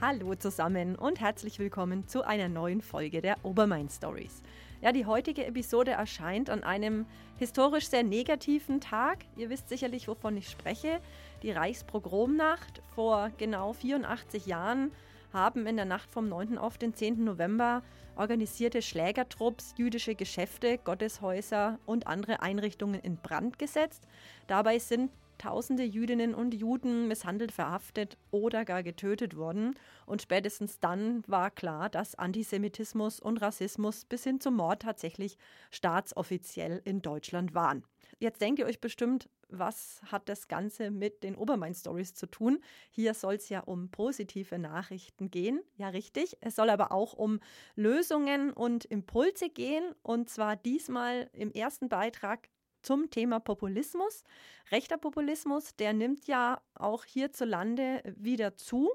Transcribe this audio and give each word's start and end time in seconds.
Hallo 0.00 0.36
zusammen 0.36 0.94
und 0.94 1.18
herzlich 1.18 1.58
willkommen 1.58 2.06
zu 2.06 2.24
einer 2.24 2.48
neuen 2.48 2.82
Folge 2.82 3.20
der 3.20 3.44
Obermain 3.44 3.88
Stories. 3.88 4.42
Ja, 4.80 4.92
die 4.92 5.06
heutige 5.06 5.44
Episode 5.44 5.90
erscheint 5.90 6.50
an 6.50 6.62
einem 6.62 7.04
historisch 7.36 7.88
sehr 7.88 8.04
negativen 8.04 8.80
Tag. 8.80 9.24
Ihr 9.36 9.50
wisst 9.50 9.68
sicherlich, 9.68 10.06
wovon 10.06 10.36
ich 10.36 10.50
spreche. 10.50 11.00
Die 11.42 11.50
Reichspogromnacht 11.50 12.80
vor 12.94 13.32
genau 13.38 13.72
84 13.72 14.46
Jahren 14.46 14.92
haben 15.32 15.66
in 15.66 15.74
der 15.74 15.84
Nacht 15.84 16.12
vom 16.12 16.28
9. 16.28 16.58
auf 16.58 16.78
den 16.78 16.94
10. 16.94 17.24
November 17.24 17.82
organisierte 18.14 18.82
Schlägertrupps 18.82 19.74
jüdische 19.76 20.14
Geschäfte, 20.14 20.78
Gotteshäuser 20.78 21.80
und 21.86 22.06
andere 22.06 22.40
Einrichtungen 22.40 23.00
in 23.00 23.16
Brand 23.16 23.58
gesetzt. 23.58 24.04
Dabei 24.46 24.78
sind 24.78 25.10
Tausende 25.38 25.84
Jüdinnen 25.84 26.34
und 26.34 26.52
Juden 26.52 27.08
misshandelt, 27.08 27.52
verhaftet 27.52 28.18
oder 28.30 28.64
gar 28.64 28.82
getötet 28.82 29.36
worden. 29.36 29.74
Und 30.04 30.20
spätestens 30.20 30.80
dann 30.80 31.22
war 31.26 31.50
klar, 31.50 31.88
dass 31.88 32.16
Antisemitismus 32.16 33.20
und 33.20 33.40
Rassismus 33.40 34.04
bis 34.04 34.24
hin 34.24 34.40
zum 34.40 34.56
Mord 34.56 34.82
tatsächlich 34.82 35.38
staatsoffiziell 35.70 36.82
in 36.84 37.02
Deutschland 37.02 37.54
waren. 37.54 37.84
Jetzt 38.18 38.40
denkt 38.40 38.58
ihr 38.58 38.66
euch 38.66 38.80
bestimmt, 38.80 39.28
was 39.48 40.00
hat 40.04 40.28
das 40.28 40.48
Ganze 40.48 40.90
mit 40.90 41.22
den 41.22 41.36
Obermain-Stories 41.36 42.14
zu 42.14 42.26
tun? 42.26 42.58
Hier 42.90 43.14
soll 43.14 43.34
es 43.34 43.48
ja 43.48 43.60
um 43.60 43.90
positive 43.90 44.58
Nachrichten 44.58 45.30
gehen. 45.30 45.60
Ja, 45.76 45.88
richtig. 45.88 46.36
Es 46.40 46.56
soll 46.56 46.68
aber 46.68 46.92
auch 46.92 47.14
um 47.14 47.40
Lösungen 47.74 48.52
und 48.52 48.84
Impulse 48.84 49.48
gehen. 49.48 49.94
Und 50.02 50.28
zwar 50.28 50.56
diesmal 50.56 51.30
im 51.32 51.50
ersten 51.52 51.88
Beitrag 51.88 52.48
zum 52.82 53.10
Thema 53.10 53.40
Populismus. 53.40 54.24
Rechter 54.70 54.98
Populismus, 54.98 55.76
der 55.76 55.92
nimmt 55.92 56.26
ja 56.26 56.60
auch 56.74 57.04
hierzulande 57.04 58.02
wieder 58.16 58.56
zu. 58.56 58.90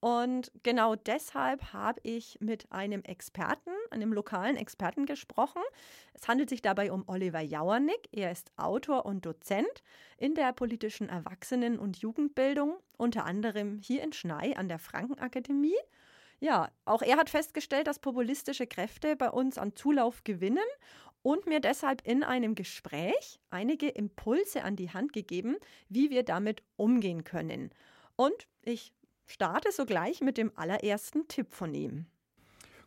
Und 0.00 0.52
genau 0.62 0.94
deshalb 0.94 1.72
habe 1.72 2.00
ich 2.02 2.38
mit 2.40 2.70
einem 2.70 3.02
Experten, 3.02 3.70
einem 3.90 4.12
lokalen 4.12 4.56
Experten 4.56 5.06
gesprochen. 5.06 5.62
Es 6.12 6.28
handelt 6.28 6.50
sich 6.50 6.62
dabei 6.62 6.92
um 6.92 7.04
Oliver 7.06 7.40
Jauernick. 7.40 8.08
Er 8.12 8.30
ist 8.30 8.52
Autor 8.56 9.06
und 9.06 9.24
Dozent 9.24 9.82
in 10.18 10.34
der 10.34 10.52
politischen 10.52 11.08
Erwachsenen- 11.08 11.78
und 11.78 11.96
Jugendbildung, 11.98 12.76
unter 12.98 13.24
anderem 13.24 13.78
hier 13.78 14.02
in 14.02 14.12
Schnei 14.12 14.56
an 14.56 14.68
der 14.68 14.78
Frankenakademie. 14.78 15.74
Ja, 16.38 16.70
auch 16.84 17.00
er 17.00 17.16
hat 17.16 17.30
festgestellt, 17.30 17.86
dass 17.86 17.98
populistische 17.98 18.66
Kräfte 18.66 19.16
bei 19.16 19.30
uns 19.30 19.56
an 19.56 19.74
Zulauf 19.74 20.22
gewinnen 20.22 20.58
und 21.26 21.44
mir 21.48 21.58
deshalb 21.58 22.06
in 22.06 22.22
einem 22.22 22.54
Gespräch 22.54 23.40
einige 23.50 23.88
Impulse 23.88 24.62
an 24.62 24.76
die 24.76 24.90
Hand 24.90 25.12
gegeben, 25.12 25.56
wie 25.88 26.10
wir 26.10 26.22
damit 26.22 26.62
umgehen 26.76 27.24
können. 27.24 27.70
Und 28.14 28.46
ich 28.62 28.94
starte 29.26 29.72
sogleich 29.72 30.20
mit 30.20 30.38
dem 30.38 30.52
allerersten 30.54 31.26
Tipp 31.26 31.48
von 31.50 31.74
ihm. 31.74 32.06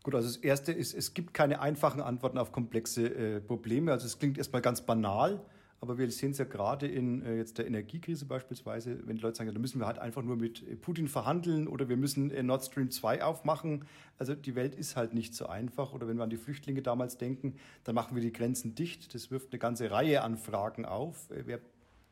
Gut, 0.03 0.15
also 0.15 0.29
das 0.29 0.37
Erste 0.37 0.71
ist, 0.71 0.93
es 0.93 1.13
gibt 1.13 1.33
keine 1.33 1.59
einfachen 1.59 1.99
Antworten 1.99 2.37
auf 2.37 2.53
komplexe 2.53 3.07
äh, 3.13 3.41
Probleme. 3.41 3.91
Also 3.91 4.05
es 4.05 4.19
klingt 4.19 4.37
erstmal 4.37 4.61
ganz 4.61 4.85
banal, 4.85 5.45
aber 5.81 5.97
wir 5.97 6.11
sehen 6.11 6.31
es 6.31 6.37
ja 6.37 6.45
gerade 6.45 6.87
in 6.87 7.21
äh, 7.21 7.37
jetzt 7.37 7.57
der 7.57 7.65
Energiekrise 7.65 8.25
beispielsweise, 8.25 8.99
wenn 9.07 9.15
die 9.15 9.21
Leute 9.21 9.37
sagen, 9.37 9.53
da 9.53 9.59
müssen 9.59 9.79
wir 9.79 9.87
halt 9.87 9.99
einfach 9.99 10.21
nur 10.21 10.35
mit 10.35 10.67
äh, 10.67 10.75
Putin 10.75 11.07
verhandeln 11.07 11.67
oder 11.67 11.87
wir 11.87 11.95
müssen 11.95 12.31
äh, 12.31 12.43
Nord 12.43 12.65
Stream 12.65 12.91
2 12.91 13.23
aufmachen. 13.23 13.85
Also 14.17 14.35
die 14.35 14.55
Welt 14.55 14.75
ist 14.75 14.97
halt 14.97 15.13
nicht 15.13 15.33
so 15.33 15.45
einfach. 15.45 15.93
Oder 15.93 16.07
wenn 16.07 16.17
wir 16.17 16.23
an 16.23 16.29
die 16.29 16.37
Flüchtlinge 16.37 16.81
damals 16.81 17.17
denken, 17.17 17.55
dann 17.85 17.95
machen 17.95 18.15
wir 18.15 18.21
die 18.21 18.33
Grenzen 18.33 18.75
dicht. 18.75 19.13
Das 19.13 19.31
wirft 19.31 19.51
eine 19.51 19.59
ganze 19.59 19.89
Reihe 19.89 20.21
an 20.21 20.37
Fragen 20.37 20.83
auf. 20.85 21.29
Wer, 21.29 21.61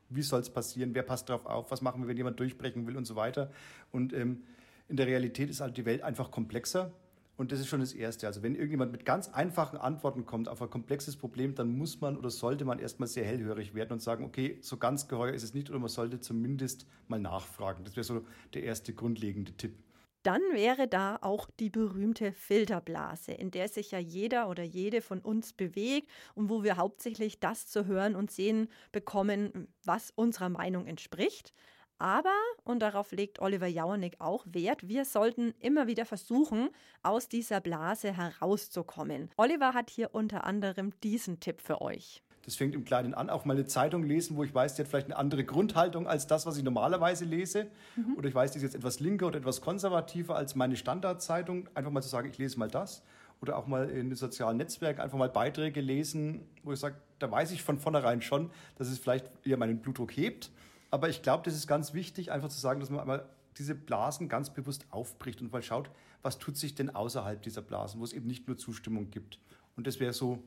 wie 0.10 0.22
soll 0.22 0.40
es 0.40 0.50
passieren? 0.50 0.96
Wer 0.96 1.04
passt 1.04 1.28
darauf 1.28 1.46
auf? 1.46 1.70
Was 1.70 1.82
machen 1.82 2.02
wir, 2.02 2.08
wenn 2.08 2.18
jemand 2.18 2.40
durchbrechen 2.40 2.88
will 2.88 2.96
und 2.96 3.06
so 3.06 3.18
weiter? 3.18 3.52
Und 3.92 4.14
ähm, 4.14 4.44
in 4.88 4.96
der 4.96 5.08
Realität 5.08 5.50
ist 5.50 5.60
halt 5.60 5.76
die 5.76 5.86
Welt 5.86 6.04
einfach 6.04 6.32
komplexer. 6.32 6.94
Und 7.38 7.52
das 7.52 7.60
ist 7.60 7.68
schon 7.68 7.80
das 7.80 7.94
Erste. 7.94 8.26
Also 8.26 8.42
wenn 8.42 8.56
irgendjemand 8.56 8.92
mit 8.92 9.06
ganz 9.06 9.30
einfachen 9.30 9.78
Antworten 9.78 10.26
kommt 10.26 10.50
auf 10.50 10.62
ein 10.62 10.72
komplexes 10.72 11.16
Problem, 11.16 11.54
dann 11.54 11.78
muss 11.78 12.02
man 12.02 12.18
oder 12.18 12.32
sollte 12.32 12.66
man 12.66 12.80
erstmal 12.80 13.08
sehr 13.08 13.26
hellhörig 13.26 13.76
werden 13.76 13.94
und 13.94 14.02
sagen, 14.02 14.26
okay, 14.26 14.58
so 14.62 14.78
ganz 14.78 15.08
geheuer 15.08 15.34
ist 15.34 15.44
es 15.44 15.54
nicht 15.54 15.70
oder 15.70 15.80
man 15.80 15.90
sollte 15.90 16.20
zumindest 16.20 16.88
mal 17.08 17.20
nachfragen. 17.20 17.84
Das 17.84 17.96
wäre 17.96 18.04
so 18.04 18.26
der 18.56 18.64
erste 18.64 18.94
grundlegende 18.94 19.54
Tipp. 19.54 19.78
Dann 20.24 20.42
wäre 20.52 20.88
da 20.88 21.20
auch 21.22 21.48
die 21.60 21.70
berühmte 21.70 22.34
Filterblase, 22.34 23.32
in 23.32 23.52
der 23.52 23.70
sich 23.70 23.92
ja 23.92 24.00
jeder 24.00 24.50
oder 24.50 24.64
jede 24.64 25.02
von 25.02 25.22
uns 25.22 25.54
bewegt 25.54 26.10
und 26.34 26.50
wo 26.50 26.64
wir 26.64 26.76
hauptsächlich 26.76 27.40
das 27.40 27.68
zu 27.68 27.86
hören 27.86 28.16
und 28.16 28.32
sehen 28.32 28.68
bekommen, 28.92 29.68
was 29.86 30.12
unserer 30.12 30.50
Meinung 30.50 30.88
entspricht. 30.88 31.54
Aber, 32.00 32.34
und 32.64 32.80
darauf 32.80 33.12
legt 33.12 33.40
Oliver 33.40 33.68
Jauernick 33.68 34.18
auch 34.20 34.46
Wert, 34.48 34.88
wir 34.88 35.04
sollten 35.04 35.54
immer 35.60 35.88
wieder 35.88 36.06
versuchen, 36.06 36.70
aus 37.02 37.28
dieser 37.28 37.60
Blase 37.60 38.16
herauszukommen. 38.16 39.30
Oliver 39.38 39.74
hat 39.74 39.90
hier 39.90 40.14
unter 40.14 40.44
anderem 40.44 40.92
diesen 41.02 41.40
Tipp 41.40 41.62
für 41.62 41.82
euch. 41.82 42.22
Das 42.46 42.56
fängt 42.56 42.76
im 42.76 42.86
Kleinen 42.86 43.14
an, 43.14 43.30
auch 43.30 43.44
mal 43.44 43.56
eine 43.56 43.66
Zeitung 43.66 44.04
lesen, 44.04 44.38
wo 44.38 44.44
ich 44.44 44.56
weiß, 44.56 44.76
die 44.76 44.82
hat 44.82 44.88
vielleicht 44.88 45.08
eine 45.08 45.18
andere 45.18 45.44
Grundhaltung 45.44 46.08
als 46.08 46.28
das, 46.28 46.46
was 46.46 46.56
ich 46.56 46.64
normalerweise 46.64 47.26
lese. 47.26 47.68
Mhm. 47.98 48.16
Oder 48.16 48.30
ich 48.30 48.36
weiß, 48.36 48.52
die 48.52 48.58
ist 48.58 48.64
jetzt 48.64 48.76
etwas 48.76 49.02
linker 49.02 49.28
oder 49.28 49.40
etwas 49.40 49.60
konservativer 49.60 50.36
als 50.38 50.56
meine 50.56 50.78
Standardzeitung. 50.78 51.68
Einfach 51.74 51.92
mal 51.92 52.02
zu 52.02 52.08
sagen, 52.08 52.30
ich 52.30 52.38
lese 52.38 52.58
mal 52.58 52.70
das. 52.70 53.04
Oder 53.42 53.58
auch 53.58 53.68
mal 53.68 53.90
in 53.90 54.10
den 54.10 54.16
sozialen 54.16 54.56
Netzwerken 54.56 55.02
einfach 55.02 55.18
mal 55.18 55.28
Beiträge 55.30 55.82
lesen, 55.82 56.48
wo 56.64 56.72
ich 56.72 56.80
sage, 56.80 56.96
da 57.20 57.30
weiß 57.30 57.52
ich 57.52 57.64
von 57.64 57.80
vornherein 57.80 58.22
schon, 58.22 58.50
dass 58.78 58.88
es 58.88 58.98
vielleicht 58.98 59.30
eher 59.46 59.58
meinen 59.58 59.80
Blutdruck 59.80 60.16
hebt 60.16 60.50
aber 60.92 61.10
ich 61.10 61.22
glaube, 61.22 61.44
das 61.44 61.56
ist 61.56 61.68
ganz 61.68 61.94
wichtig, 61.94 62.32
einfach 62.32 62.50
zu 62.50 62.60
sagen, 62.60 62.80
dass 62.80 62.90
man 62.90 63.00
einmal 63.00 63.30
diese 63.58 63.76
Blasen 63.76 64.30
ganz 64.30 64.54
bewusst 64.54 64.86
aufbricht 64.92 65.42
und 65.42 65.52
mal 65.52 65.64
schaut, 65.64 65.90
was 66.22 66.38
tut 66.38 66.58
sich 66.58 66.76
denn 66.76 66.94
außerhalb 66.94 67.42
dieser 67.42 67.62
Blasen, 67.62 68.00
wo 68.00 68.04
es 68.04 68.14
eben 68.14 68.28
nicht 68.28 68.48
nur 68.48 68.58
Zustimmung 68.58 69.10
gibt. 69.12 69.40
Und 69.76 69.88
das 69.88 70.00
wäre 70.00 70.14
so 70.14 70.44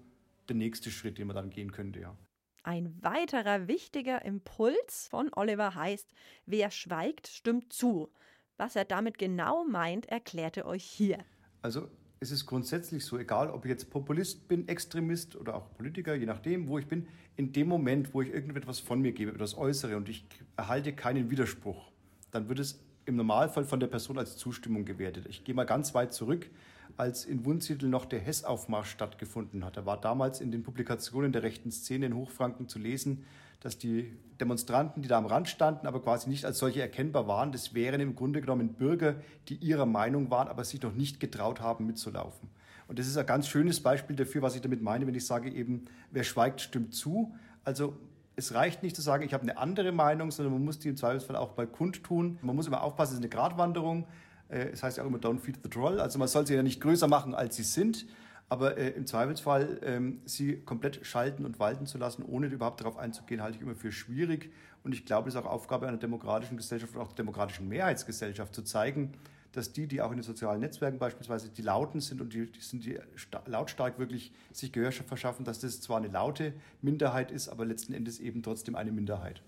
der 0.49 0.57
nächste 0.57 0.91
Schritt, 0.91 1.19
den 1.19 1.27
man 1.27 1.37
dann 1.37 1.51
gehen 1.51 1.73
könnte, 1.73 2.01
ja. 2.01 2.17
Ein 2.63 2.95
weiterer 3.03 3.69
wichtiger 3.69 4.23
Impuls 4.25 5.09
von 5.09 5.31
Oliver 5.35 5.75
heißt, 5.75 6.13
wer 6.45 6.71
schweigt, 6.71 7.27
stimmt 7.29 7.73
zu. 7.73 8.13
Was 8.59 8.77
er 8.77 8.85
damit 8.85 9.17
genau 9.17 9.65
meint, 9.65 10.07
erklärt 10.07 10.59
er 10.59 10.67
euch 10.67 10.85
hier. 10.85 11.25
Also 11.63 11.89
es 12.23 12.31
ist 12.31 12.45
grundsätzlich 12.45 13.03
so, 13.05 13.19
egal 13.19 13.51
ob 13.51 13.65
ich 13.65 13.71
jetzt 13.71 13.89
Populist 13.91 14.47
bin, 14.47 14.69
Extremist 14.69 15.37
oder 15.37 15.55
auch 15.55 15.73
Politiker, 15.75 16.15
je 16.15 16.27
nachdem, 16.27 16.69
wo 16.69 16.79
ich 16.79 16.87
bin, 16.87 17.09
in 17.37 17.53
dem 17.53 17.67
Moment, 17.67 18.13
wo 18.13 18.21
ich 18.21 18.29
irgendetwas 18.29 18.79
von 18.79 19.01
mir 19.01 19.13
gebe, 19.13 19.33
etwas 19.33 19.57
äußere 19.57 19.97
und 19.97 20.07
ich 20.11 20.27
erhalte 20.55 20.93
keinen 20.93 21.31
Widerspruch, 21.31 21.91
dann 22.31 22.51
wird 22.51 22.59
es 22.59 22.79
im 23.07 23.17
Normalfall 23.17 23.65
von 23.65 23.81
der 23.81 23.87
Person 23.87 24.19
als 24.19 24.37
Zustimmung 24.37 24.85
gewertet. 24.85 25.25
Ich 25.31 25.45
gehe 25.45 25.55
mal 25.55 25.65
ganz 25.65 25.95
weit 25.95 26.13
zurück, 26.13 26.51
als 27.01 27.25
in 27.25 27.47
Wunsiedel 27.47 27.89
noch 27.89 28.05
der 28.05 28.21
Hessaufmarsch 28.21 28.91
stattgefunden 28.91 29.65
hat. 29.65 29.79
Da 29.79 29.87
war 29.87 29.99
damals 29.99 30.43
in 30.43 30.53
den 30.53 30.63
Publikationen 30.63 31.33
der 31.33 31.43
rechten 31.43 31.73
Szene 31.73 32.05
in 32.05 32.15
Hochfranken 32.15 32.69
zu 32.69 32.79
lesen, 32.79 33.25
dass 33.61 33.79
die 33.79 34.13
Demonstranten, 34.39 35.01
die 35.01 35.09
da 35.09 35.17
am 35.17 35.25
Rand 35.25 35.49
standen, 35.49 35.87
aber 35.87 36.03
quasi 36.03 36.29
nicht 36.29 36.45
als 36.45 36.59
solche 36.59 36.83
erkennbar 36.83 37.27
waren, 37.27 37.53
das 37.53 37.73
wären 37.73 38.03
im 38.03 38.15
Grunde 38.15 38.43
genommen 38.43 38.75
Bürger, 38.75 39.17
die 39.49 39.55
ihrer 39.57 39.87
Meinung 39.87 40.31
waren, 40.31 40.49
aber 40.49 40.63
sich 40.63 40.83
noch 40.83 40.93
nicht 40.93 41.21
getraut 41.21 41.61
haben, 41.61 41.87
mitzulaufen. 41.87 42.51
Und 42.87 42.99
das 42.99 43.07
ist 43.07 43.17
ein 43.17 43.27
ganz 43.27 43.49
schönes 43.49 43.83
Beispiel 43.83 44.17
dafür, 44.17 44.43
was 44.43 44.55
ich 44.55 44.61
damit 44.61 44.83
meine, 44.83 45.07
wenn 45.07 45.15
ich 45.15 45.25
sage 45.25 45.51
eben, 45.51 45.87
wer 46.11 46.25
schweigt, 46.25 46.61
stimmt 46.61 46.93
zu. 46.93 47.35
Also 47.65 47.97
es 48.37 48.53
reicht 48.53 48.83
nicht 48.83 48.95
zu 48.95 49.01
sagen, 49.01 49.25
ich 49.25 49.33
habe 49.33 49.45
eine 49.45 49.57
andere 49.57 49.93
Meinung, 49.93 50.31
sondern 50.31 50.53
man 50.53 50.65
muss 50.65 50.79
die 50.79 50.89
im 50.89 50.97
Zweifelsfall 50.97 51.37
auch 51.37 51.57
mal 51.57 51.67
kundtun. 51.67 52.39
Man 52.43 52.57
muss 52.57 52.67
immer 52.67 52.83
aufpassen, 52.83 53.13
es 53.13 53.19
ist 53.21 53.25
eine 53.25 53.31
Gratwanderung. 53.31 54.07
Äh, 54.51 54.71
es 54.73 54.83
heißt 54.83 54.99
ja 54.99 55.05
auch 55.05 55.09
immer, 55.09 55.19
don't 55.19 55.39
feed 55.39 55.59
the 55.63 55.71
troll. 55.71 56.01
Also 56.01 56.19
man 56.19 56.29
soll 56.29 56.47
sie 56.47 56.55
ja 56.55 56.63
nicht 56.63 56.81
größer 56.81 57.09
machen, 57.09 57.35
als 57.35 57.57
sie 57.57 57.63
sind 57.63 58.07
aber 58.51 58.77
äh, 58.77 58.91
im 58.91 59.07
Zweifelsfall 59.07 59.79
ähm, 59.83 60.21
sie 60.25 60.57
komplett 60.57 61.07
schalten 61.07 61.47
und 61.47 61.61
walten 61.61 61.87
zu 61.87 61.99
lassen, 61.99 62.25
ohne 62.25 62.49
überhaupt 62.49 62.81
darauf 62.81 62.99
einzugehen, 62.99 63.41
halte 63.41 63.57
ich 63.57 63.63
immer 63.63 63.77
für 63.77 63.93
schwierig. 63.93 64.53
Und 64.83 64.93
ich 64.93 65.07
glaube, 65.07 65.29
es 65.29 65.37
ist 65.37 65.41
auch 65.41 65.47
Aufgabe 65.47 65.87
einer 65.87 65.99
demokratischen 65.99 66.57
Gesellschaft 66.57 66.95
und 66.97 67.01
auch 67.01 67.09
der 67.09 67.25
demokratischen 67.25 67.69
Mehrheitsgesellschaft 67.69 68.53
zu 68.53 68.63
zeigen, 68.63 69.13
dass 69.53 69.73
die, 69.73 69.87
die 69.87 70.03
auch 70.03 70.11
in 70.11 70.17
den 70.17 70.25
sozialen 70.25 70.61
Netzwerken 70.61 70.99
beispielsweise 70.99 71.49
die 71.49 71.63
Lauten 71.63 72.01
sind 72.01 72.21
und 72.21 72.33
die, 72.33 72.51
die 72.51 72.61
sind, 72.61 72.85
die 72.85 72.99
lautstark 73.47 74.01
wirklich 74.01 74.33
sich 74.53 74.73
Gehör 74.73 74.91
verschaffen, 74.91 75.45
dass 75.45 75.61
das 75.61 75.81
zwar 75.81 75.99
eine 75.99 76.09
laute 76.09 76.53
Minderheit 76.83 77.31
ist, 77.31 77.49
aber 77.49 77.65
letzten 77.65 77.93
Endes 77.93 78.19
eben 78.19 78.43
trotzdem 78.43 78.75
eine 78.75 78.91
Minderheit. 78.91 79.43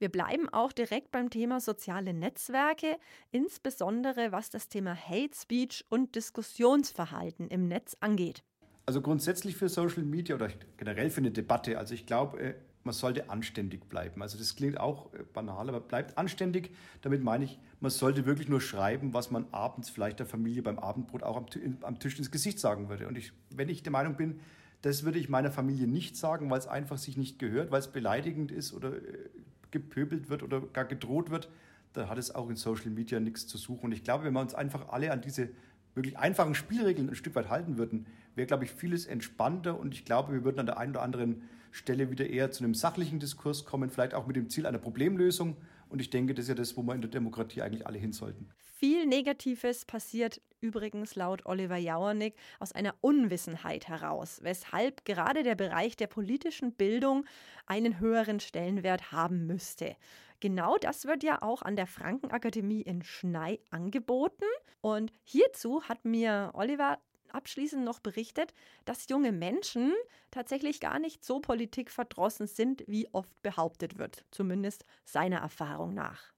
Wir 0.00 0.08
bleiben 0.08 0.48
auch 0.48 0.72
direkt 0.72 1.12
beim 1.12 1.30
Thema 1.30 1.60
soziale 1.60 2.12
Netzwerke, 2.12 2.98
insbesondere 3.30 4.32
was 4.32 4.50
das 4.50 4.68
Thema 4.68 4.94
Hate 4.94 5.34
Speech 5.34 5.84
und 5.88 6.14
Diskussionsverhalten 6.16 7.48
im 7.48 7.68
Netz 7.68 7.96
angeht. 8.00 8.42
Also 8.86 9.00
grundsätzlich 9.00 9.56
für 9.56 9.68
Social 9.68 10.02
Media 10.02 10.34
oder 10.34 10.48
generell 10.76 11.10
für 11.10 11.18
eine 11.18 11.30
Debatte, 11.30 11.78
also 11.78 11.94
ich 11.94 12.06
glaube, 12.06 12.40
äh, 12.40 12.54
man 12.82 12.92
sollte 12.92 13.30
anständig 13.30 13.88
bleiben. 13.88 14.20
Also 14.20 14.36
das 14.36 14.56
klingt 14.56 14.78
auch 14.78 15.12
äh, 15.14 15.22
banal, 15.32 15.68
aber 15.68 15.80
bleibt 15.80 16.18
anständig. 16.18 16.70
Damit 17.00 17.22
meine 17.22 17.44
ich, 17.44 17.58
man 17.80 17.90
sollte 17.90 18.26
wirklich 18.26 18.48
nur 18.48 18.60
schreiben, 18.60 19.14
was 19.14 19.30
man 19.30 19.46
abends 19.52 19.88
vielleicht 19.88 20.18
der 20.18 20.26
Familie 20.26 20.62
beim 20.62 20.78
Abendbrot 20.78 21.22
auch 21.22 21.36
am, 21.82 21.98
Tisch 21.98 22.18
ins 22.18 22.30
Gesicht 22.30 22.58
sagen 22.58 22.88
würde. 22.88 23.08
Und 23.08 23.16
ich, 23.16 23.32
wenn 23.54 23.68
ich 23.68 23.82
der 23.82 23.92
Meinung 23.92 24.16
bin, 24.16 24.40
das 24.82 25.04
würde 25.04 25.18
ich 25.18 25.30
meiner 25.30 25.50
Familie 25.50 25.86
nicht 25.86 26.14
sagen, 26.14 26.50
weil 26.50 26.58
es 26.58 26.66
einfach 26.66 26.98
sich 26.98 27.16
nicht 27.16 27.38
gehört, 27.38 27.70
weil 27.70 27.80
es 27.80 27.88
beleidigend 27.88 28.52
ist 28.52 28.74
oder 28.74 28.94
äh, 28.96 29.30
gepöbelt 29.74 30.30
wird 30.30 30.42
oder 30.42 30.62
gar 30.62 30.86
gedroht 30.86 31.30
wird, 31.30 31.50
dann 31.92 32.08
hat 32.08 32.16
es 32.16 32.34
auch 32.34 32.48
in 32.48 32.56
Social 32.56 32.90
Media 32.90 33.20
nichts 33.20 33.46
zu 33.46 33.58
suchen. 33.58 33.86
Und 33.86 33.92
ich 33.92 34.04
glaube, 34.04 34.24
wenn 34.24 34.32
wir 34.32 34.40
uns 34.40 34.54
einfach 34.54 34.88
alle 34.88 35.12
an 35.12 35.20
diese 35.20 35.50
wirklich 35.94 36.16
einfachen 36.16 36.54
Spielregeln 36.54 37.08
ein 37.08 37.14
Stück 37.14 37.34
weit 37.34 37.50
halten 37.50 37.76
würden, 37.76 38.06
wäre, 38.34 38.46
glaube 38.46 38.64
ich, 38.64 38.72
vieles 38.72 39.06
entspannter 39.06 39.78
und 39.78 39.94
ich 39.94 40.04
glaube, 40.04 40.32
wir 40.32 40.44
würden 40.44 40.60
an 40.60 40.66
der 40.66 40.78
einen 40.78 40.92
oder 40.92 41.02
anderen 41.02 41.42
Stelle 41.70 42.10
wieder 42.10 42.28
eher 42.28 42.50
zu 42.50 42.64
einem 42.64 42.74
sachlichen 42.74 43.18
Diskurs 43.18 43.64
kommen, 43.64 43.90
vielleicht 43.90 44.14
auch 44.14 44.26
mit 44.26 44.36
dem 44.36 44.48
Ziel 44.48 44.66
einer 44.66 44.78
Problemlösung. 44.78 45.56
Und 45.94 46.00
ich 46.00 46.10
denke, 46.10 46.34
das 46.34 46.46
ist 46.46 46.48
ja 46.48 46.56
das, 46.56 46.76
wo 46.76 46.82
wir 46.82 46.92
in 46.92 47.02
der 47.02 47.10
Demokratie 47.10 47.62
eigentlich 47.62 47.86
alle 47.86 48.00
hin 48.00 48.10
sollten. 48.10 48.48
Viel 48.58 49.06
Negatives 49.06 49.84
passiert 49.84 50.40
übrigens 50.60 51.14
laut 51.14 51.46
Oliver 51.46 51.76
Jauernick 51.76 52.34
aus 52.58 52.72
einer 52.72 52.96
Unwissenheit 53.00 53.86
heraus, 53.86 54.40
weshalb 54.42 55.04
gerade 55.04 55.44
der 55.44 55.54
Bereich 55.54 55.94
der 55.94 56.08
politischen 56.08 56.72
Bildung 56.72 57.24
einen 57.66 58.00
höheren 58.00 58.40
Stellenwert 58.40 59.12
haben 59.12 59.46
müsste. 59.46 59.94
Genau 60.40 60.78
das 60.78 61.04
wird 61.04 61.22
ja 61.22 61.42
auch 61.42 61.62
an 61.62 61.76
der 61.76 61.86
Frankenakademie 61.86 62.82
in 62.82 63.04
Schnei 63.04 63.60
angeboten. 63.70 64.46
Und 64.80 65.12
hierzu 65.22 65.84
hat 65.84 66.04
mir 66.04 66.50
Oliver 66.54 66.98
abschließend 67.34 67.84
noch 67.84 68.00
berichtet, 68.00 68.54
dass 68.84 69.08
junge 69.08 69.32
Menschen 69.32 69.92
tatsächlich 70.30 70.80
gar 70.80 70.98
nicht 70.98 71.24
so 71.24 71.40
politikverdrossen 71.40 72.46
sind, 72.46 72.84
wie 72.86 73.08
oft 73.12 73.42
behauptet 73.42 73.98
wird, 73.98 74.24
zumindest 74.30 74.84
seiner 75.04 75.38
Erfahrung 75.38 75.94
nach. 75.94 76.32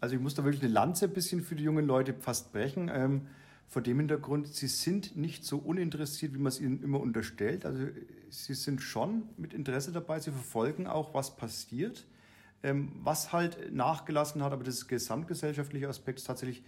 Also 0.00 0.16
ich 0.16 0.20
muss 0.20 0.34
da 0.34 0.44
wirklich 0.44 0.62
eine 0.62 0.72
Lanze 0.72 1.06
ein 1.06 1.12
bisschen 1.12 1.42
für 1.42 1.54
die 1.54 1.64
jungen 1.64 1.86
Leute 1.86 2.14
fast 2.14 2.52
brechen. 2.52 2.90
Ähm, 2.92 3.26
vor 3.68 3.82
dem 3.82 3.98
Hintergrund, 3.98 4.48
sie 4.48 4.66
sind 4.66 5.16
nicht 5.16 5.44
so 5.44 5.58
uninteressiert, 5.58 6.34
wie 6.34 6.38
man 6.38 6.48
es 6.48 6.60
ihnen 6.60 6.82
immer 6.82 7.00
unterstellt. 7.00 7.64
Also 7.64 7.86
sie 8.28 8.54
sind 8.54 8.82
schon 8.82 9.28
mit 9.36 9.54
Interesse 9.54 9.92
dabei, 9.92 10.18
sie 10.18 10.32
verfolgen 10.32 10.86
auch, 10.86 11.14
was 11.14 11.36
passiert. 11.36 12.06
Ähm, 12.62 12.92
was 12.96 13.32
halt 13.32 13.72
nachgelassen 13.72 14.42
hat, 14.42 14.52
aber 14.52 14.64
das 14.64 14.86
gesamtgesellschaftliche 14.86 15.88
Aspekt 15.88 16.18
ist 16.18 16.26
tatsächlich 16.26 16.62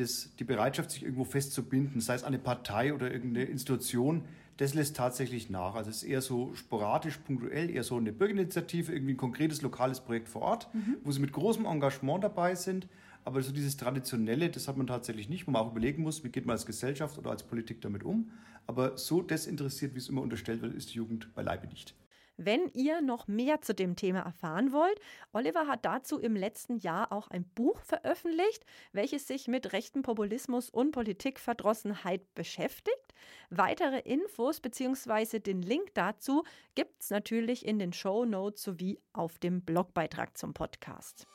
das, 0.00 0.34
die 0.38 0.44
Bereitschaft, 0.44 0.90
sich 0.90 1.02
irgendwo 1.02 1.24
festzubinden, 1.24 2.00
sei 2.00 2.14
es 2.14 2.24
eine 2.24 2.38
Partei 2.38 2.94
oder 2.94 3.12
irgendeine 3.12 3.46
Institution, 3.46 4.24
das 4.56 4.74
lässt 4.74 4.96
tatsächlich 4.96 5.48
nach. 5.48 5.74
Also 5.74 5.88
es 5.88 5.98
ist 5.98 6.02
eher 6.02 6.20
so 6.20 6.54
sporadisch, 6.54 7.16
punktuell, 7.18 7.70
eher 7.70 7.82
so 7.82 7.96
eine 7.96 8.12
Bürgerinitiative, 8.12 8.92
irgendwie 8.92 9.14
ein 9.14 9.16
konkretes 9.16 9.62
lokales 9.62 10.00
Projekt 10.00 10.28
vor 10.28 10.42
Ort, 10.42 10.68
mhm. 10.74 10.96
wo 11.02 11.12
sie 11.12 11.20
mit 11.20 11.32
großem 11.32 11.64
Engagement 11.64 12.22
dabei 12.22 12.54
sind. 12.54 12.86
Aber 13.24 13.40
so 13.42 13.52
dieses 13.52 13.76
Traditionelle, 13.76 14.50
das 14.50 14.68
hat 14.68 14.76
man 14.76 14.86
tatsächlich 14.86 15.28
nicht, 15.28 15.46
wo 15.46 15.50
man 15.50 15.62
auch 15.62 15.70
überlegen 15.70 16.02
muss, 16.02 16.24
wie 16.24 16.28
geht 16.28 16.46
man 16.46 16.54
als 16.54 16.66
Gesellschaft 16.66 17.16
oder 17.18 17.30
als 17.30 17.42
Politik 17.42 17.80
damit 17.80 18.02
um. 18.02 18.30
Aber 18.66 18.98
so 18.98 19.22
desinteressiert, 19.22 19.94
wie 19.94 19.98
es 19.98 20.08
immer 20.08 20.22
unterstellt 20.22 20.62
wird, 20.62 20.74
ist 20.74 20.92
die 20.92 20.98
Jugend 20.98 21.34
beileibe 21.34 21.66
nicht. 21.66 21.94
Wenn 22.42 22.70
ihr 22.72 23.02
noch 23.02 23.28
mehr 23.28 23.60
zu 23.60 23.74
dem 23.74 23.96
Thema 23.96 24.20
erfahren 24.20 24.72
wollt, 24.72 24.98
Oliver 25.34 25.66
hat 25.66 25.84
dazu 25.84 26.18
im 26.18 26.34
letzten 26.34 26.78
Jahr 26.78 27.12
auch 27.12 27.28
ein 27.28 27.44
Buch 27.44 27.78
veröffentlicht, 27.82 28.64
welches 28.92 29.26
sich 29.26 29.46
mit 29.46 29.74
rechten 29.74 30.00
Populismus 30.00 30.70
und 30.70 30.92
Politikverdrossenheit 30.92 32.34
beschäftigt. 32.34 33.12
Weitere 33.50 33.98
Infos 33.98 34.60
bzw. 34.60 35.38
den 35.40 35.60
Link 35.60 35.92
dazu 35.92 36.44
gibt 36.74 37.02
es 37.02 37.10
natürlich 37.10 37.66
in 37.66 37.78
den 37.78 37.92
Show 37.92 38.24
Notes 38.24 38.62
sowie 38.62 38.98
auf 39.12 39.38
dem 39.38 39.60
Blogbeitrag 39.60 40.38
zum 40.38 40.54
Podcast. 40.54 41.26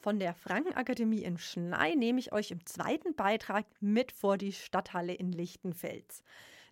Von 0.00 0.18
der 0.18 0.34
Frankenakademie 0.34 1.22
in 1.22 1.38
Schnei 1.38 1.94
nehme 1.94 2.18
ich 2.18 2.32
euch 2.32 2.50
im 2.50 2.66
zweiten 2.66 3.14
Beitrag 3.14 3.66
mit 3.78 4.10
vor 4.10 4.36
die 4.36 4.52
Stadthalle 4.52 5.14
in 5.14 5.30
Lichtenfels. 5.30 6.24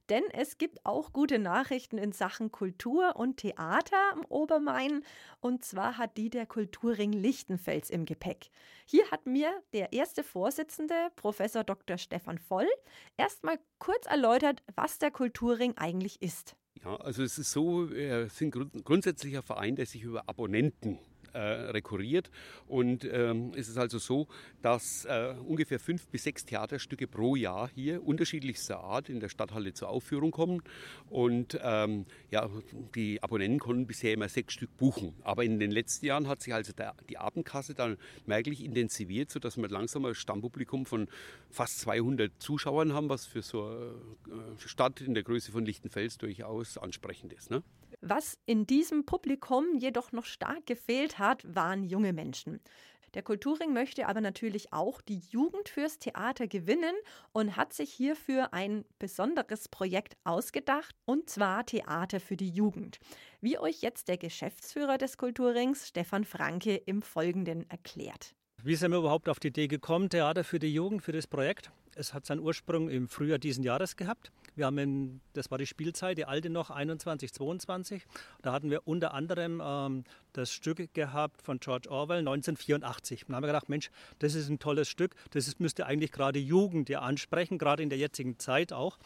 Denn 0.08 0.22
es 0.32 0.58
gibt 0.58 0.84
auch 0.86 1.12
gute 1.12 1.38
Nachrichten 1.38 1.98
in 1.98 2.12
Sachen 2.12 2.52
Kultur 2.52 3.16
und 3.16 3.38
Theater 3.38 4.12
am 4.12 4.24
Obermain. 4.28 5.02
Und 5.40 5.64
zwar 5.64 5.98
hat 5.98 6.16
die 6.16 6.30
der 6.30 6.46
Kulturring 6.46 7.12
Lichtenfels 7.12 7.90
im 7.90 8.04
Gepäck. 8.04 8.50
Hier 8.84 9.10
hat 9.10 9.26
mir 9.26 9.50
der 9.72 9.92
erste 9.92 10.22
Vorsitzende, 10.22 10.94
Professor 11.16 11.64
Dr. 11.64 11.98
Stefan 11.98 12.38
Voll, 12.38 12.68
erstmal 13.16 13.58
kurz 13.78 14.06
erläutert, 14.06 14.62
was 14.76 14.98
der 14.98 15.10
Kulturring 15.10 15.76
eigentlich 15.76 16.22
ist. 16.22 16.56
Ja, 16.84 16.96
also 16.96 17.22
es 17.22 17.38
ist 17.38 17.50
so, 17.50 17.90
wir 17.90 18.28
sind 18.28 18.54
grundsätzlich 18.84 19.36
ein 19.36 19.42
Verein, 19.42 19.76
der 19.76 19.86
sich 19.86 20.02
über 20.02 20.28
Abonnenten 20.28 20.98
äh, 21.36 21.70
rekurriert. 21.70 22.30
Und 22.66 23.04
ähm, 23.04 23.52
es 23.54 23.68
ist 23.68 23.76
also 23.76 23.98
so, 23.98 24.26
dass 24.62 25.04
äh, 25.04 25.34
ungefähr 25.46 25.78
fünf 25.78 26.08
bis 26.08 26.24
sechs 26.24 26.44
Theaterstücke 26.44 27.06
pro 27.06 27.36
Jahr 27.36 27.68
hier 27.74 28.02
unterschiedlichster 28.04 28.80
Art 28.80 29.08
in 29.08 29.20
der 29.20 29.28
Stadthalle 29.28 29.74
zur 29.74 29.88
Aufführung 29.88 30.30
kommen. 30.30 30.62
Und 31.10 31.58
ähm, 31.62 32.06
ja, 32.30 32.48
die 32.94 33.22
Abonnenten 33.22 33.60
konnten 33.60 33.86
bisher 33.86 34.14
immer 34.14 34.28
sechs 34.28 34.54
Stück 34.54 34.74
buchen. 34.76 35.14
Aber 35.22 35.44
in 35.44 35.58
den 35.58 35.70
letzten 35.70 36.06
Jahren 36.06 36.26
hat 36.28 36.42
sich 36.42 36.54
also 36.54 36.72
der, 36.72 36.94
die 37.08 37.18
Abendkasse 37.18 37.74
dann 37.74 37.98
merklich 38.24 38.64
intensiviert, 38.64 39.30
sodass 39.30 39.56
wir 39.56 39.68
langsam 39.68 40.04
ein 40.06 40.14
Stammpublikum 40.14 40.86
von 40.86 41.08
fast 41.50 41.80
200 41.80 42.32
Zuschauern 42.38 42.92
haben, 42.92 43.08
was 43.08 43.26
für 43.26 43.42
so 43.42 43.64
eine 43.66 44.54
äh, 44.56 44.58
Stadt 44.58 45.00
in 45.00 45.14
der 45.14 45.22
Größe 45.22 45.52
von 45.52 45.64
Lichtenfels 45.64 46.18
durchaus 46.18 46.78
ansprechend 46.78 47.32
ist. 47.32 47.50
Ne? 47.50 47.62
Was 48.00 48.38
in 48.46 48.66
diesem 48.66 49.04
Publikum 49.04 49.78
jedoch 49.78 50.12
noch 50.12 50.24
stark 50.24 50.66
gefehlt 50.66 51.18
hat, 51.18 51.25
waren 51.44 51.84
junge 51.84 52.12
Menschen. 52.12 52.60
Der 53.14 53.22
Kulturring 53.22 53.72
möchte 53.72 54.08
aber 54.08 54.20
natürlich 54.20 54.74
auch 54.74 55.00
die 55.00 55.22
Jugend 55.30 55.70
fürs 55.70 55.98
Theater 55.98 56.46
gewinnen 56.46 56.94
und 57.32 57.56
hat 57.56 57.72
sich 57.72 57.90
hierfür 57.90 58.52
ein 58.52 58.84
besonderes 58.98 59.68
Projekt 59.68 60.18
ausgedacht, 60.24 60.94
und 61.06 61.30
zwar 61.30 61.64
Theater 61.64 62.20
für 62.20 62.36
die 62.36 62.50
Jugend. 62.50 62.98
Wie 63.40 63.58
euch 63.58 63.80
jetzt 63.80 64.08
der 64.08 64.18
Geschäftsführer 64.18 64.98
des 64.98 65.16
Kulturrings, 65.16 65.88
Stefan 65.88 66.24
Franke, 66.24 66.76
im 66.76 67.00
Folgenden 67.00 67.68
erklärt. 67.70 68.34
Wie 68.66 68.74
sind 68.74 68.90
wir 68.90 68.98
überhaupt 68.98 69.28
auf 69.28 69.38
die 69.38 69.46
Idee 69.46 69.68
gekommen, 69.68 70.10
Theater 70.10 70.42
für 70.42 70.58
die 70.58 70.74
Jugend, 70.74 71.00
für 71.00 71.12
das 71.12 71.28
Projekt? 71.28 71.70
Es 71.94 72.12
hat 72.12 72.26
seinen 72.26 72.40
Ursprung 72.40 72.88
im 72.88 73.06
Frühjahr 73.06 73.38
diesen 73.38 73.62
Jahres 73.62 73.96
gehabt. 73.96 74.32
Wir 74.56 74.66
haben, 74.66 74.76
in, 74.78 75.20
das 75.34 75.52
war 75.52 75.58
die 75.58 75.68
Spielzeit, 75.68 76.18
die 76.18 76.24
alte 76.24 76.50
noch, 76.50 76.70
21, 76.70 77.32
22. 77.32 78.04
Da 78.42 78.52
hatten 78.52 78.68
wir 78.68 78.88
unter 78.88 79.14
anderem 79.14 79.62
ähm, 79.64 80.02
das 80.32 80.50
Stück 80.50 80.92
gehabt 80.94 81.42
von 81.42 81.60
George 81.60 81.88
Orwell, 81.88 82.18
1984. 82.18 83.28
Und 83.28 83.30
da 83.30 83.36
haben 83.36 83.44
wir 83.44 83.46
gedacht, 83.46 83.68
Mensch, 83.68 83.92
das 84.18 84.34
ist 84.34 84.48
ein 84.48 84.58
tolles 84.58 84.88
Stück. 84.88 85.14
Das 85.30 85.46
ist, 85.46 85.60
müsste 85.60 85.86
eigentlich 85.86 86.10
gerade 86.10 86.40
Jugend 86.40 86.88
ja 86.88 87.02
ansprechen, 87.02 87.58
gerade 87.58 87.84
in 87.84 87.88
der 87.88 87.98
jetzigen 87.98 88.36
Zeit 88.40 88.72
auch. 88.72 88.98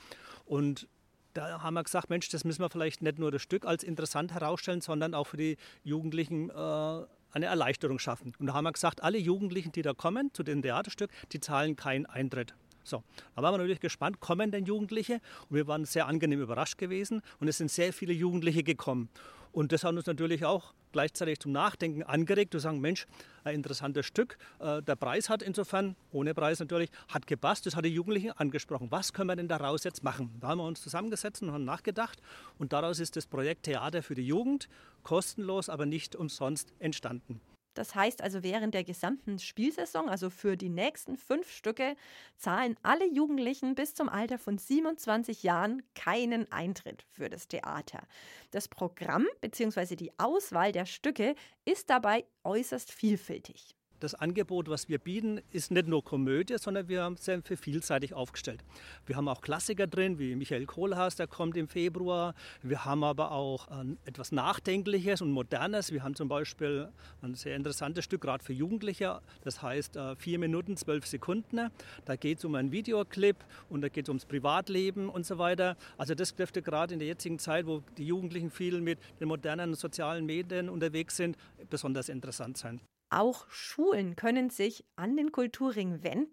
Und 0.47 0.89
da 1.35 1.63
haben 1.63 1.75
wir 1.75 1.85
gesagt, 1.85 2.09
Mensch, 2.09 2.31
das 2.31 2.45
müssen 2.45 2.63
wir 2.63 2.71
vielleicht 2.71 3.03
nicht 3.03 3.19
nur 3.19 3.31
das 3.31 3.43
Stück 3.43 3.67
als 3.67 3.85
interessant 3.85 4.33
herausstellen, 4.33 4.81
sondern 4.81 5.13
auch 5.13 5.27
für 5.27 5.37
die 5.37 5.59
Jugendlichen 5.85 6.49
äh, 6.49 7.03
eine 7.33 7.47
Erleichterung 7.47 7.99
schaffen. 7.99 8.33
Und 8.39 8.47
da 8.47 8.55
haben 8.55 8.65
wir 8.65 8.73
gesagt, 8.73 9.03
alle 9.03 9.19
Jugendlichen, 9.19 9.73
die 9.73 9.83
da 9.83 9.93
kommen 9.93 10.33
zu 10.33 10.43
dem 10.43 10.63
Theaterstück, 10.63 11.11
die 11.33 11.41
zahlen 11.41 11.77
keinen 11.77 12.07
Eintritt. 12.07 12.55
So, 12.83 13.03
da 13.37 13.43
waren 13.43 13.55
wir 13.55 13.59
natürlich 13.59 13.81
gespannt, 13.81 14.21
kommen 14.21 14.51
denn 14.51 14.65
Jugendliche? 14.65 15.21
Und 15.49 15.57
wir 15.57 15.67
waren 15.67 15.85
sehr 15.85 16.07
angenehm 16.07 16.41
überrascht 16.41 16.79
gewesen 16.79 17.23
und 17.39 17.49
es 17.49 17.59
sind 17.59 17.71
sehr 17.71 17.93
viele 17.93 18.13
Jugendliche 18.13 18.63
gekommen. 18.63 19.09
Und 19.53 19.73
das 19.73 19.85
hat 19.85 19.95
uns 19.95 20.07
natürlich 20.07 20.45
auch 20.45 20.73
gleichzeitig 20.93 21.39
zum 21.41 21.53
Nachdenken 21.53 22.03
angeregt, 22.03 22.53
zu 22.53 22.59
sagen, 22.59 22.81
Mensch, 22.81 23.07
ein 23.45 23.55
interessantes 23.55 24.07
Stück. 24.07 24.39
Äh, 24.59 24.83
der 24.83 24.97
Preis 24.97 25.29
hat 25.29 25.43
insofern, 25.43 25.97
ohne 26.13 26.35
Preis 26.35 26.61
natürlich, 26.61 26.91
hat 27.09 27.27
gepasst. 27.27 27.67
Das 27.67 27.77
hat 27.77 27.85
die 27.85 27.89
Jugendlichen 27.89 28.33
angesprochen. 28.33 28.91
Was 28.91 29.13
können 29.13 29.29
wir 29.29 29.37
denn 29.37 29.49
daraus 29.49 29.85
jetzt 29.85 30.03
machen? 30.03 30.31
Da 30.41 30.49
haben 30.49 30.59
wir 30.59 30.67
uns 30.67 30.83
zusammengesetzt 30.83 31.43
und 31.43 31.53
haben 31.53 31.65
nachgedacht. 31.65 32.21
Und 32.59 32.73
daraus 32.73 33.01
ist 33.01 33.17
das 33.17 33.27
Projekt 33.27 33.65
Theater 33.65 34.03
für 34.03 34.15
die 34.15 34.27
Jugend 34.27 34.69
kostenlos, 35.03 35.69
aber 35.69 35.87
nicht 35.87 36.17
umsonst 36.17 36.73
entstanden. 36.79 37.41
Das 37.75 37.95
heißt 37.95 38.23
also, 38.23 38.43
während 38.43 38.75
der 38.75 38.85
gesamten 38.85 39.39
Spielsaison, 39.39 40.09
also 40.09 40.31
für 40.31 40.57
die 40.57 40.69
nächsten 40.69 41.17
fünf 41.17 41.51
Stücke, 41.51 41.97
zahlen 42.37 42.77
alle 42.83 43.07
Jugendlichen 43.07 43.75
bis 43.75 43.95
zum 43.95 44.09
Alter 44.09 44.39
von 44.39 44.59
27 44.59 45.43
Jahren 45.43 45.83
keinen 45.95 46.51
Eintritt 46.51 47.05
für 47.11 47.29
das 47.31 47.49
Theater. 47.49 48.03
Das 48.51 48.69
Programm 48.69 49.27
bzw. 49.41 49.97
die 49.97 50.13
Auswahl 50.19 50.73
der 50.73 50.87
Stücke 50.87 51.35
ist 51.65 51.91
dabei 51.91 52.25
äußerst 52.45 52.93
vielfältig 52.93 53.75
das 54.01 54.15
Angebot, 54.15 54.69
was 54.69 54.89
wir 54.89 54.99
bieten, 54.99 55.41
ist 55.53 55.71
nicht 55.71 55.87
nur 55.87 56.03
Komödie, 56.03 56.57
sondern 56.59 56.89
wir 56.89 57.03
haben 57.03 57.17
sehr 57.17 57.43
vielseitig 57.43 58.15
aufgestellt. 58.15 58.65
Wir 59.07 59.17
haben 59.17 59.29
auch 59.29 59.43
Klassiker 59.43 59.87
drin, 59.87 60.19
wie 60.19 60.35
Michael 60.35 60.67
Kohlhaas, 60.67 61.17
der 61.17 61.27
kommt 61.27 61.57
im 61.57 61.69
Februar. 61.69 62.35
Wir 62.63 62.85
haben 62.85 63.05
aber 63.05 63.31
auch 63.33 63.69
äh, 63.69 63.85
etwas 64.07 64.33
Nachdenkliches 64.33 65.21
und 65.21 65.31
Modernes. 65.31 65.93
Wir 65.93 66.03
haben 66.03 66.15
zum 66.15 66.29
Beispiel 66.29 66.89
ein 67.23 67.35
sehr 67.35 67.57
interessantes 67.57 68.05
Stück, 68.05 68.23
gerade 68.23 68.43
für 68.43 68.55
Jugendliche, 68.55 69.21
das 69.43 69.63
heißt 69.63 69.97
äh, 69.97 70.17
vier 70.17 70.39
Minuten, 70.39 70.77
zwölf 70.77 71.07
Sekunden. 71.07 71.71
Da 72.07 72.17
geht 72.17 72.39
es 72.39 72.45
um 72.45 72.55
einen 72.55 72.73
Videoclip 72.73 73.37
und 73.69 73.83
da 73.83 73.89
geht 73.89 74.07
es 74.07 74.09
ums 74.09 74.25
Privatleben 74.25 75.09
und 75.09 75.27
so 75.27 75.39
weiter. 75.39 75.77
Also 75.99 76.15
das 76.15 76.35
dürfte 76.35 76.63
gerade 76.63 76.95
in 76.95 77.01
der 77.01 77.09
jetzigen 77.09 77.39
Zeit, 77.39 77.67
wo 77.67 77.83
die 77.99 78.07
Jugendlichen 78.07 78.51
viel 78.51 78.81
mit 78.81 78.99
den 79.21 79.29
modernen 79.29 79.75
sozialen 79.75 80.25
Medien 80.25 80.69
unterwegs 80.71 81.17
sind, 81.17 81.37
besonders 81.69 82.09
interessant 82.09 82.57
sein. 82.57 82.81
Auch 83.13 83.45
Schulen 83.91 84.15
können 84.15 84.51
sich 84.51 84.85
an 84.95 85.17
den 85.17 85.33
Kulturring 85.33 86.05
wenden 86.05 86.31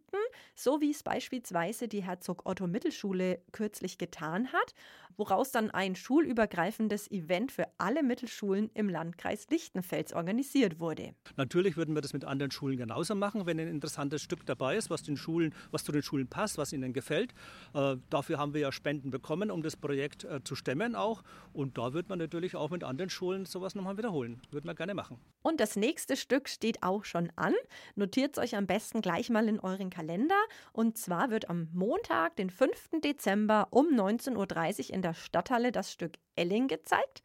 so 0.55 0.81
wie 0.81 0.91
es 0.91 1.03
beispielsweise 1.03 1.87
die 1.87 2.03
Herzog 2.03 2.45
Otto 2.45 2.67
Mittelschule 2.67 3.41
kürzlich 3.51 3.97
getan 3.97 4.51
hat, 4.51 4.73
woraus 5.17 5.51
dann 5.51 5.71
ein 5.71 5.95
schulübergreifendes 5.95 7.09
Event 7.11 7.51
für 7.51 7.65
alle 7.77 8.03
Mittelschulen 8.03 8.69
im 8.73 8.87
Landkreis 8.87 9.47
Lichtenfels 9.49 10.13
organisiert 10.13 10.79
wurde. 10.79 11.13
Natürlich 11.35 11.75
würden 11.75 11.95
wir 11.95 12.01
das 12.01 12.13
mit 12.13 12.23
anderen 12.23 12.51
Schulen 12.51 12.77
genauso 12.77 13.15
machen, 13.15 13.45
wenn 13.45 13.59
ein 13.59 13.67
interessantes 13.67 14.21
Stück 14.21 14.45
dabei 14.45 14.77
ist, 14.77 14.89
was, 14.89 15.03
den 15.03 15.17
Schulen, 15.17 15.53
was 15.71 15.83
zu 15.83 15.91
den 15.91 16.03
Schulen 16.03 16.27
passt, 16.27 16.57
was 16.57 16.71
ihnen 16.71 16.93
gefällt. 16.93 17.33
Äh, 17.73 17.97
dafür 18.09 18.37
haben 18.37 18.53
wir 18.53 18.61
ja 18.61 18.71
Spenden 18.71 19.09
bekommen, 19.09 19.49
um 19.49 19.63
das 19.63 19.75
Projekt 19.75 20.23
äh, 20.23 20.43
zu 20.43 20.55
stemmen 20.55 20.95
auch. 20.95 21.23
Und 21.51 21.77
da 21.77 21.93
wird 21.93 22.09
man 22.09 22.19
natürlich 22.19 22.55
auch 22.55 22.69
mit 22.69 22.83
anderen 22.83 23.09
Schulen 23.09 23.45
sowas 23.45 23.73
nochmal 23.73 23.97
wiederholen. 23.97 24.41
Würden 24.51 24.67
wir 24.67 24.75
gerne 24.75 24.93
machen. 24.93 25.19
Und 25.41 25.59
das 25.59 25.75
nächste 25.75 26.15
Stück 26.15 26.49
steht 26.49 26.83
auch 26.83 27.05
schon 27.05 27.31
an. 27.35 27.53
Notiert 27.95 28.37
es 28.37 28.43
euch 28.43 28.55
am 28.55 28.67
besten 28.67 29.01
gleich 29.01 29.29
mal 29.29 29.47
in 29.47 29.59
euren 29.59 29.89
Kalender. 29.89 30.26
Und 30.73 30.97
zwar 30.97 31.29
wird 31.29 31.49
am 31.49 31.69
Montag, 31.73 32.35
den 32.35 32.49
5. 32.49 33.01
Dezember 33.03 33.67
um 33.71 33.87
19.30 33.87 34.89
Uhr 34.89 34.95
in 34.95 35.01
der 35.01 35.13
Stadthalle 35.13 35.71
das 35.71 35.91
Stück 35.91 36.13
Elling 36.35 36.67
gezeigt. 36.67 37.23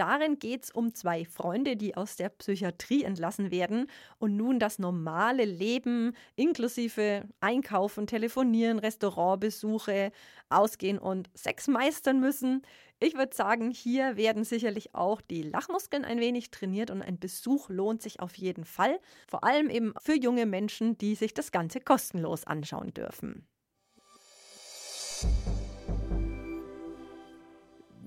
Darin 0.00 0.38
geht 0.38 0.64
es 0.64 0.70
um 0.70 0.94
zwei 0.94 1.26
Freunde, 1.26 1.76
die 1.76 1.94
aus 1.94 2.16
der 2.16 2.30
Psychiatrie 2.30 3.04
entlassen 3.04 3.50
werden 3.50 3.86
und 4.18 4.34
nun 4.34 4.58
das 4.58 4.78
normale 4.78 5.44
Leben 5.44 6.16
inklusive 6.36 7.28
Einkaufen, 7.40 8.06
Telefonieren, 8.06 8.78
Restaurantbesuche, 8.78 10.10
Ausgehen 10.48 10.98
und 10.98 11.28
Sex 11.34 11.68
meistern 11.68 12.18
müssen. 12.18 12.62
Ich 12.98 13.14
würde 13.14 13.36
sagen, 13.36 13.70
hier 13.70 14.16
werden 14.16 14.44
sicherlich 14.44 14.94
auch 14.94 15.20
die 15.20 15.42
Lachmuskeln 15.42 16.06
ein 16.06 16.18
wenig 16.18 16.50
trainiert 16.50 16.90
und 16.90 17.02
ein 17.02 17.18
Besuch 17.18 17.68
lohnt 17.68 18.00
sich 18.00 18.20
auf 18.20 18.34
jeden 18.36 18.64
Fall. 18.64 18.98
Vor 19.28 19.44
allem 19.44 19.68
eben 19.68 19.92
für 20.00 20.16
junge 20.16 20.46
Menschen, 20.46 20.96
die 20.96 21.14
sich 21.14 21.34
das 21.34 21.52
Ganze 21.52 21.78
kostenlos 21.78 22.46
anschauen 22.46 22.94
dürfen. 22.94 23.46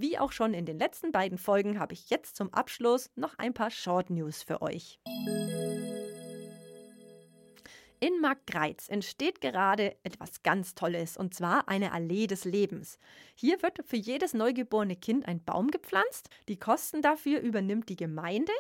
Wie 0.04 0.20
auch 0.20 0.34
schon 0.34 0.54
in 0.54 0.66
den 0.66 0.78
letzten 0.80 1.14
beiden 1.14 1.38
Folgen 1.38 1.80
habe 1.80 1.94
ich 1.94 2.10
jetzt 2.10 2.36
zum 2.36 2.54
Abschluss 2.54 3.10
noch 3.16 3.38
ein 3.38 3.54
paar 3.54 3.72
Short 3.72 4.10
News 4.10 4.44
für 4.44 4.62
euch. 4.62 5.00
In 8.02 8.20
Markgreiz 8.20 8.90
entsteht 8.90 9.40
gerade 9.40 9.96
etwas 10.04 10.44
ganz 10.44 10.76
Tolles, 10.76 11.16
und 11.16 11.34
zwar 11.34 11.70
eine 11.70 11.94
Allee 11.94 12.28
des 12.28 12.44
Lebens. 12.44 13.00
Hier 13.34 13.62
wird 13.62 13.80
für 13.86 13.96
jedes 13.96 14.34
neugeborene 14.34 14.98
Kind 14.98 15.26
ein 15.26 15.42
Baum 15.42 15.72
gepflanzt. 15.72 16.30
Die 16.50 16.60
Kosten 16.60 17.02
dafür 17.02 17.40
übernimmt 17.40 17.88
die 17.88 17.96
Gemeinde. 17.96 18.52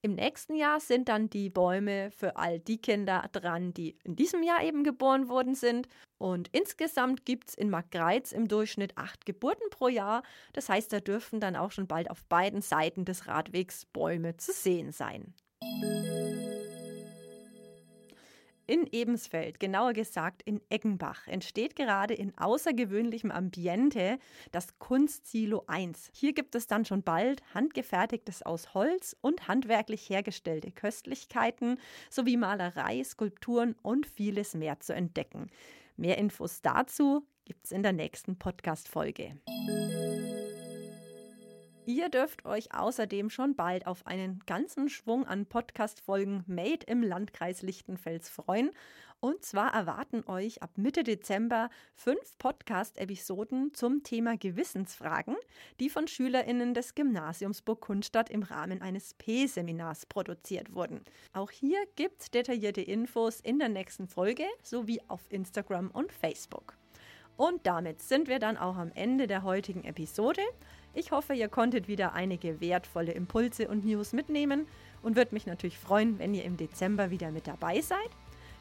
Im 0.00 0.14
nächsten 0.14 0.54
Jahr 0.54 0.78
sind 0.78 1.08
dann 1.08 1.28
die 1.28 1.50
Bäume 1.50 2.12
für 2.12 2.36
all 2.36 2.60
die 2.60 2.78
Kinder 2.78 3.28
dran, 3.32 3.74
die 3.74 3.96
in 4.04 4.14
diesem 4.14 4.44
Jahr 4.44 4.62
eben 4.62 4.84
geboren 4.84 5.28
worden 5.28 5.56
sind. 5.56 5.88
Und 6.18 6.48
insgesamt 6.52 7.24
gibt 7.24 7.48
es 7.48 7.54
in 7.56 7.68
Markgreiz 7.68 8.30
im 8.30 8.46
Durchschnitt 8.46 8.96
acht 8.96 9.26
Geburten 9.26 9.68
pro 9.70 9.88
Jahr. 9.88 10.22
Das 10.52 10.68
heißt, 10.68 10.92
da 10.92 11.00
dürfen 11.00 11.40
dann 11.40 11.56
auch 11.56 11.72
schon 11.72 11.88
bald 11.88 12.10
auf 12.10 12.24
beiden 12.26 12.62
Seiten 12.62 13.04
des 13.04 13.26
Radwegs 13.26 13.86
Bäume 13.86 14.36
zu 14.36 14.52
sehen 14.52 14.92
sein. 14.92 15.34
In 18.70 18.86
Ebensfeld, 18.92 19.60
genauer 19.60 19.94
gesagt 19.94 20.42
in 20.42 20.60
Eggenbach, 20.68 21.26
entsteht 21.26 21.74
gerade 21.74 22.12
in 22.12 22.36
außergewöhnlichem 22.36 23.30
Ambiente 23.30 24.18
das 24.52 24.78
Kunstsilo 24.78 25.64
1. 25.68 26.10
Hier 26.12 26.34
gibt 26.34 26.54
es 26.54 26.66
dann 26.66 26.84
schon 26.84 27.02
bald 27.02 27.42
handgefertigtes 27.54 28.42
aus 28.42 28.74
Holz 28.74 29.16
und 29.22 29.48
handwerklich 29.48 30.10
hergestellte 30.10 30.70
Köstlichkeiten 30.70 31.78
sowie 32.10 32.36
Malerei, 32.36 33.02
Skulpturen 33.04 33.74
und 33.80 34.04
vieles 34.04 34.52
mehr 34.52 34.78
zu 34.80 34.94
entdecken. 34.94 35.48
Mehr 35.96 36.18
Infos 36.18 36.60
dazu 36.60 37.26
gibt 37.46 37.64
es 37.64 37.72
in 37.72 37.82
der 37.82 37.94
nächsten 37.94 38.38
Podcast-Folge. 38.38 39.38
Ihr 41.88 42.10
dürft 42.10 42.44
euch 42.44 42.74
außerdem 42.74 43.30
schon 43.30 43.54
bald 43.54 43.86
auf 43.86 44.06
einen 44.06 44.40
ganzen 44.44 44.90
Schwung 44.90 45.26
an 45.26 45.46
Podcast-Folgen 45.46 46.44
Made 46.46 46.84
im 46.86 47.02
Landkreis 47.02 47.62
Lichtenfels 47.62 48.28
freuen. 48.28 48.72
Und 49.20 49.42
zwar 49.42 49.72
erwarten 49.72 50.22
euch 50.26 50.62
ab 50.62 50.72
Mitte 50.76 51.02
Dezember 51.02 51.70
fünf 51.94 52.36
Podcast-Episoden 52.36 53.72
zum 53.72 54.02
Thema 54.02 54.36
Gewissensfragen, 54.36 55.34
die 55.80 55.88
von 55.88 56.06
SchülerInnen 56.08 56.74
des 56.74 56.94
Gymnasiums 56.94 57.62
Burgkundstadt 57.62 58.28
im 58.28 58.42
Rahmen 58.42 58.82
eines 58.82 59.14
P-Seminars 59.14 60.04
produziert 60.04 60.74
wurden. 60.74 61.00
Auch 61.32 61.50
hier 61.50 61.78
gibt's 61.96 62.30
detaillierte 62.30 62.82
Infos 62.82 63.40
in 63.40 63.58
der 63.58 63.70
nächsten 63.70 64.08
Folge 64.08 64.44
sowie 64.62 65.00
auf 65.08 65.22
Instagram 65.30 65.90
und 65.90 66.12
Facebook. 66.12 66.76
Und 67.38 67.68
damit 67.68 68.02
sind 68.02 68.26
wir 68.26 68.40
dann 68.40 68.56
auch 68.56 68.76
am 68.76 68.90
Ende 68.96 69.28
der 69.28 69.44
heutigen 69.44 69.84
Episode. 69.84 70.42
Ich 70.92 71.12
hoffe, 71.12 71.34
ihr 71.34 71.48
konntet 71.48 71.86
wieder 71.86 72.12
einige 72.12 72.60
wertvolle 72.60 73.12
Impulse 73.12 73.68
und 73.68 73.84
News 73.84 74.12
mitnehmen 74.12 74.66
und 75.02 75.14
würde 75.14 75.36
mich 75.36 75.46
natürlich 75.46 75.78
freuen, 75.78 76.18
wenn 76.18 76.34
ihr 76.34 76.42
im 76.42 76.56
Dezember 76.56 77.12
wieder 77.12 77.30
mit 77.30 77.46
dabei 77.46 77.80
seid. 77.80 78.10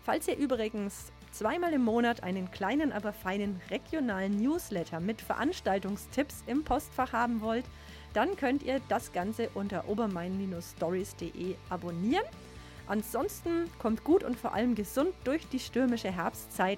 Falls 0.04 0.28
ihr 0.28 0.38
übrigens 0.38 1.12
zweimal 1.32 1.74
im 1.74 1.84
Monat 1.84 2.22
einen 2.22 2.52
kleinen, 2.52 2.92
aber 2.92 3.14
feinen 3.14 3.60
regionalen 3.72 4.40
Newsletter 4.40 5.00
mit 5.00 5.22
Veranstaltungstipps 5.22 6.44
im 6.46 6.64
Postfach 6.64 7.14
haben 7.14 7.42
wollt, 7.42 7.66
dann 8.14 8.36
könnt 8.36 8.62
ihr 8.62 8.80
das 8.90 9.12
Ganze 9.12 9.50
unter 9.56 9.90
obermain-stories.de 9.90 11.56
abonnieren. 11.72 12.26
Ansonsten 12.86 13.70
kommt 13.80 14.04
gut 14.04 14.24
und 14.24 14.38
vor 14.38 14.54
allem 14.54 14.76
gesund 14.76 15.14
durch 15.24 15.48
die 15.50 15.60
stürmische 15.60 16.12
Herbstzeit 16.12 16.78